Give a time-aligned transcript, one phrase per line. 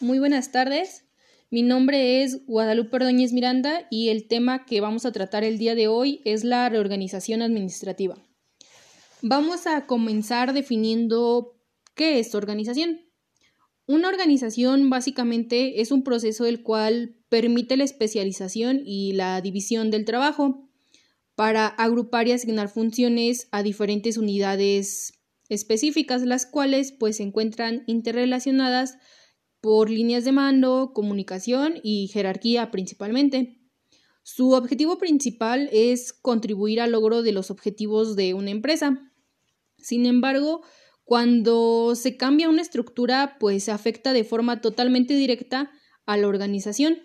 [0.00, 1.04] Muy buenas tardes.
[1.50, 5.74] Mi nombre es Guadalupe Ordóñez Miranda y el tema que vamos a tratar el día
[5.74, 8.16] de hoy es la reorganización administrativa.
[9.20, 11.60] Vamos a comenzar definiendo
[11.94, 13.02] qué es organización.
[13.86, 20.06] Una organización básicamente es un proceso el cual permite la especialización y la división del
[20.06, 20.66] trabajo
[21.34, 25.12] para agrupar y asignar funciones a diferentes unidades
[25.50, 28.96] específicas, las cuales pues se encuentran interrelacionadas
[29.60, 33.58] por líneas de mando, comunicación y jerarquía principalmente.
[34.22, 39.10] Su objetivo principal es contribuir al logro de los objetivos de una empresa.
[39.78, 40.62] Sin embargo,
[41.04, 45.70] cuando se cambia una estructura, pues se afecta de forma totalmente directa
[46.06, 46.98] a la organización,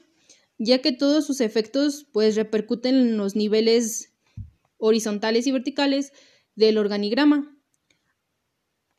[0.58, 4.14] ya que todos sus efectos pues repercuten en los niveles
[4.78, 6.12] horizontales y verticales
[6.56, 7.55] del organigrama.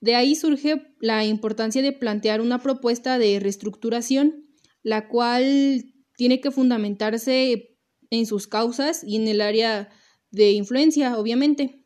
[0.06, 4.46] De ahí surge la importancia de plantear una propuesta de reestructuración,
[4.84, 5.82] la cual
[6.16, 7.76] tiene que fundamentarse
[8.10, 9.88] en sus causas y en el área
[10.30, 11.84] de influencia, obviamente.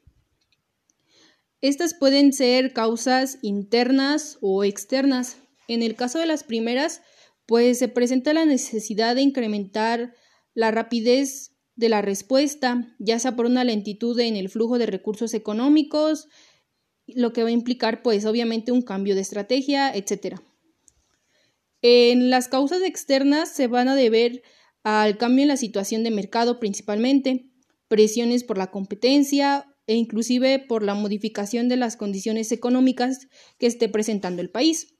[1.62, 5.38] Estas pueden ser causas internas o externas.
[5.66, 7.00] En el caso de las primeras,
[7.46, 10.12] pues se presenta la necesidad de incrementar
[10.52, 15.32] la rapidez de la respuesta, ya sea por una lentitud en el flujo de recursos
[15.32, 16.28] económicos,
[17.16, 20.36] lo que va a implicar pues obviamente un cambio de estrategia, etc.
[21.82, 24.42] En las causas externas se van a deber
[24.82, 27.50] al cambio en la situación de mercado principalmente,
[27.88, 33.88] presiones por la competencia e inclusive por la modificación de las condiciones económicas que esté
[33.88, 34.94] presentando el país.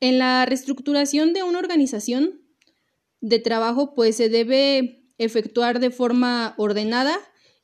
[0.00, 2.42] En la reestructuración de una organización
[3.20, 7.18] de trabajo pues se debe efectuar de forma ordenada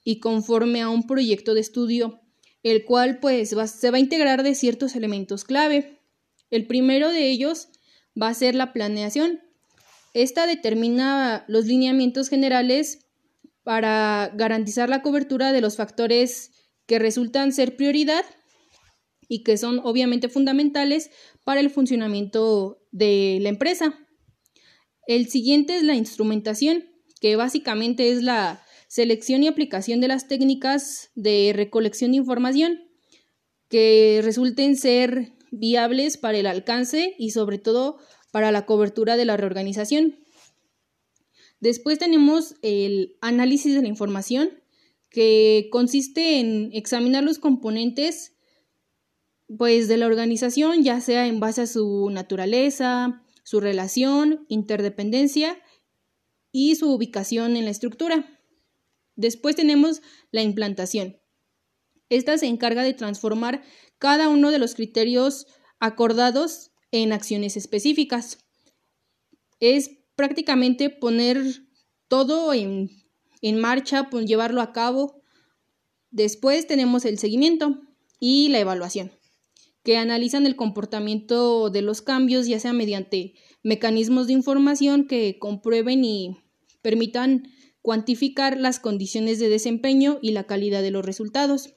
[0.05, 2.22] y conforme a un proyecto de estudio
[2.63, 5.99] el cual pues se va a integrar de ciertos elementos clave.
[6.51, 7.69] El primero de ellos
[8.21, 9.41] va a ser la planeación.
[10.15, 13.07] Esta determina los lineamientos generales
[13.63, 16.51] para garantizar la cobertura de los factores
[16.87, 18.25] que resultan ser prioridad
[19.29, 21.11] y que son obviamente fundamentales
[21.45, 23.99] para el funcionamiento de la empresa.
[25.07, 26.85] El siguiente es la instrumentación,
[27.21, 32.79] que básicamente es la selección y aplicación de las técnicas de recolección de información
[33.71, 37.97] que resulten ser viables para el alcance y sobre todo
[38.33, 40.19] para la cobertura de la reorganización.
[41.59, 44.51] Después tenemos el análisis de la información,
[45.09, 48.35] que consiste en examinar los componentes
[49.57, 55.59] pues de la organización, ya sea en base a su naturaleza, su relación, interdependencia
[56.53, 58.39] y su ubicación en la estructura.
[59.17, 61.19] Después tenemos la implantación.
[62.09, 63.63] Esta se encarga de transformar
[63.99, 65.47] cada uno de los criterios
[65.81, 68.39] acordados en acciones específicas.
[69.61, 71.43] Es prácticamente poner
[72.09, 72.91] todo en,
[73.59, 75.23] marcha, pues, llevarlo a cabo.
[76.11, 77.81] Después tenemos el seguimiento
[78.21, 79.13] y la evaluación,
[79.83, 86.05] que analizan el comportamiento de los cambios, ya sea mediante mecanismos de información que comprueben
[86.05, 86.37] y
[86.83, 87.49] permitan
[87.83, 91.75] cuantificar las condiciones de desempeño y la calidad de los resultados.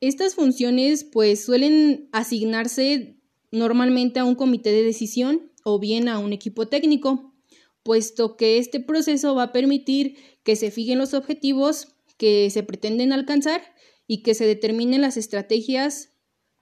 [0.00, 3.20] Estas funciones pues suelen asignarse
[3.50, 7.34] normalmente a un comité de decisión o bien a un equipo técnico,
[7.82, 13.12] puesto que este proceso va a permitir que se fijen los objetivos que se pretenden
[13.12, 13.62] alcanzar
[14.06, 16.10] y que se determinen las estrategias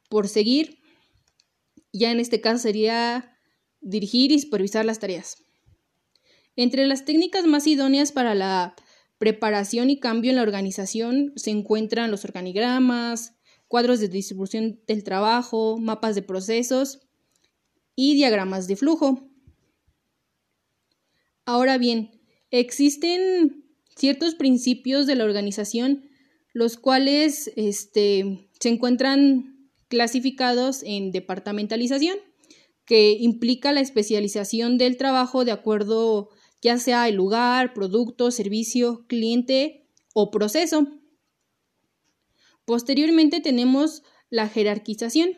[0.08, 0.78] por seguir.
[1.92, 3.29] Ya en este caso sería
[3.80, 5.44] dirigir y supervisar las tareas.
[6.56, 8.74] Entre las técnicas más idóneas para la
[9.18, 13.34] preparación y cambio en la organización se encuentran los organigramas,
[13.68, 17.00] cuadros de distribución del trabajo, mapas de procesos
[17.94, 19.28] y diagramas de flujo.
[21.44, 22.10] Ahora bien,
[22.50, 23.64] existen
[23.96, 26.10] ciertos principios de la organización
[26.52, 32.16] los cuales este, se encuentran clasificados en departamentalización
[32.84, 36.30] que implica la especialización del trabajo de acuerdo
[36.62, 40.86] ya sea el lugar, producto, servicio, cliente o proceso.
[42.64, 45.30] Posteriormente tenemos la jerarquización,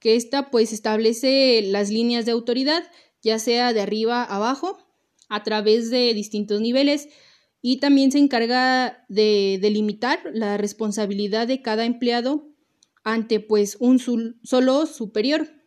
[0.00, 2.84] que esta pues establece las líneas de autoridad,
[3.22, 4.78] ya sea de arriba a abajo,
[5.28, 7.08] a través de distintos niveles
[7.60, 12.48] y también se encarga de delimitar la responsabilidad de cada empleado
[13.02, 13.98] ante pues un
[14.42, 15.57] solo superior.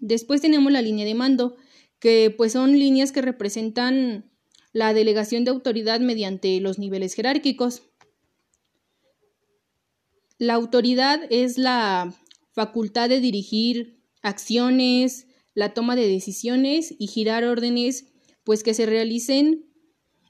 [0.00, 1.56] Después tenemos la línea de mando,
[1.98, 4.30] que pues son líneas que representan
[4.72, 7.82] la delegación de autoridad mediante los niveles jerárquicos.
[10.38, 12.14] La autoridad es la
[12.52, 18.06] facultad de dirigir acciones, la toma de decisiones y girar órdenes
[18.42, 19.66] pues que se realicen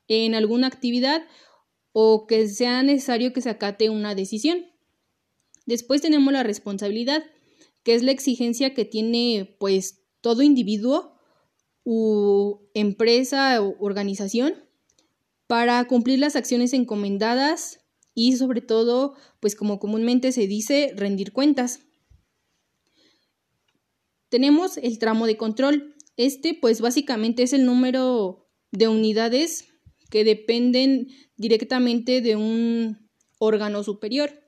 [0.08, 1.26] en alguna actividad
[1.92, 4.66] o que sea necesario que se acate una decisión.
[5.66, 7.24] Después tenemos la responsabilidad,
[7.84, 11.14] que es la exigencia que tiene pues todo individuo
[11.84, 14.54] u empresa o organización
[15.46, 17.80] para cumplir las acciones encomendadas
[18.14, 21.80] y sobre todo, pues como comúnmente se dice, rendir cuentas.
[24.28, 25.94] Tenemos el tramo de control.
[26.16, 29.66] Este pues básicamente es el número de unidades
[30.10, 34.40] que dependen directamente de un órgano superior.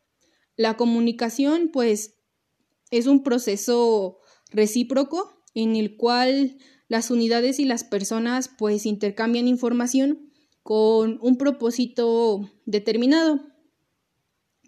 [0.57, 2.16] La comunicación pues
[2.91, 4.19] es un proceso
[4.51, 10.31] recíproco en el cual las unidades y las personas pues intercambian información
[10.63, 13.41] con un propósito determinado.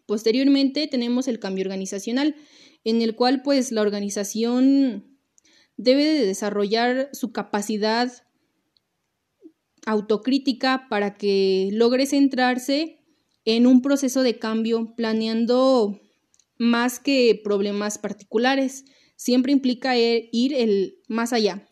[0.06, 2.34] Posteriormente tenemos el cambio organizacional,
[2.84, 5.18] en el cual pues la organización
[5.76, 8.10] debe de desarrollar su capacidad
[9.86, 13.00] autocrítica para que logre centrarse
[13.44, 16.00] en un proceso de cambio, planeando
[16.58, 18.84] más que problemas particulares.
[19.16, 21.66] Siempre implica e, ir el más allá.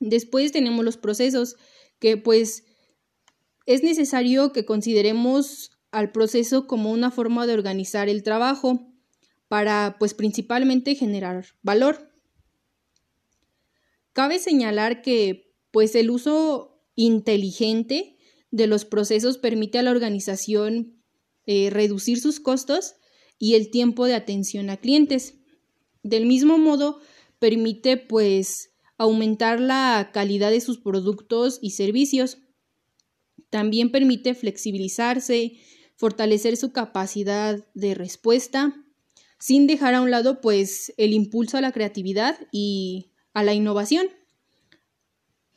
[0.00, 1.56] Después tenemos los procesos
[1.98, 2.64] que pues
[3.66, 8.92] es necesario que consideremos al proceso como una forma de organizar el trabajo
[9.48, 12.10] para pues principalmente generar valor.
[14.12, 18.16] Cabe señalar que pues el uso inteligente
[18.50, 21.02] de los procesos permite a la organización
[21.46, 22.94] eh, reducir sus costos
[23.38, 25.34] y el tiempo de atención a clientes.
[26.02, 27.00] Del mismo modo,
[27.38, 32.38] permite pues aumentar la calidad de sus productos y servicios.
[33.50, 35.52] También permite flexibilizarse,
[35.96, 38.74] fortalecer su capacidad de respuesta,
[39.38, 44.06] sin dejar a un lado pues el impulso a la creatividad y a la innovación.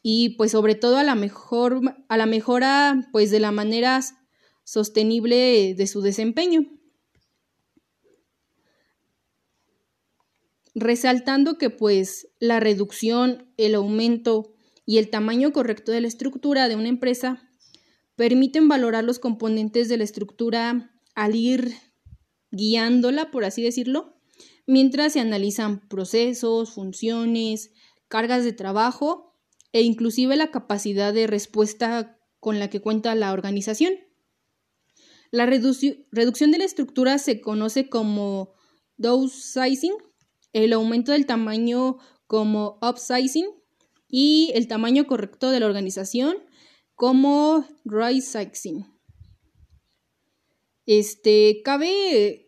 [0.02, 4.02] Y pues sobre todo a la mejor a la mejora pues de la manera
[4.64, 6.77] sostenible de su desempeño.
[10.80, 14.54] Resaltando que pues la reducción, el aumento
[14.86, 17.50] y el tamaño correcto de la estructura de una empresa
[18.16, 21.74] permiten valorar los componentes de la estructura al ir
[22.52, 24.20] guiándola, por así decirlo,
[24.68, 27.72] mientras se analizan procesos, funciones,
[28.08, 29.36] cargas de trabajo
[29.74, 33.94] e inclusive la capacidad de respuesta con la que cuenta la organización.
[35.32, 38.54] La reducción de la estructura se conoce como
[38.98, 40.07] downsizing
[40.64, 43.48] el aumento del tamaño como upsizing
[44.08, 46.38] y el tamaño correcto de la organización
[46.96, 48.86] como right sizing.
[50.86, 52.48] Este, cabe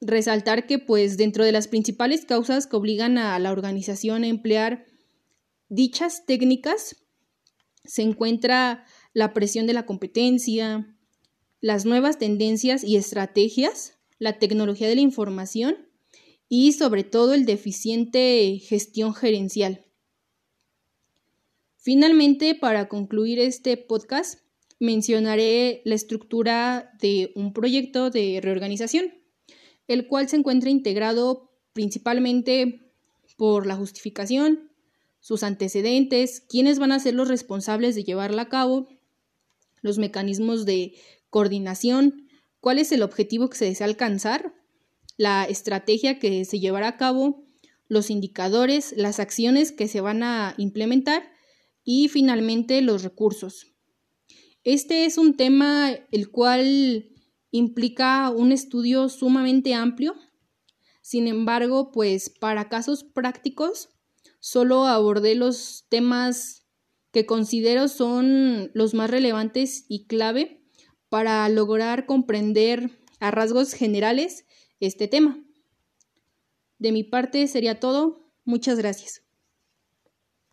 [0.00, 4.86] resaltar que pues dentro de las principales causas que obligan a la organización a emplear
[5.68, 6.96] dichas técnicas
[7.84, 10.96] se encuentra la presión de la competencia,
[11.60, 15.89] las nuevas tendencias y estrategias, la tecnología de la información
[16.52, 19.86] y sobre todo el deficiente gestión gerencial.
[21.76, 24.40] Finalmente, para concluir este podcast,
[24.80, 29.14] mencionaré la estructura de un proyecto de reorganización,
[29.86, 32.92] el cual se encuentra integrado principalmente
[33.36, 34.72] por la justificación,
[35.20, 38.88] sus antecedentes, quiénes van a ser los responsables de llevarla a cabo,
[39.82, 40.94] los mecanismos de
[41.30, 44.59] coordinación, cuál es el objetivo que se desea alcanzar
[45.20, 47.44] la estrategia que se llevará a cabo,
[47.88, 51.30] los indicadores, las acciones que se van a implementar
[51.84, 53.66] y finalmente los recursos.
[54.64, 57.10] Este es un tema el cual
[57.50, 60.14] implica un estudio sumamente amplio.
[61.02, 63.90] Sin embargo, pues para casos prácticos
[64.38, 66.64] solo abordé los temas
[67.12, 70.64] que considero son los más relevantes y clave
[71.10, 74.46] para lograr comprender a rasgos generales
[74.80, 75.42] este tema.
[76.78, 78.32] De mi parte sería todo.
[78.44, 79.22] Muchas gracias.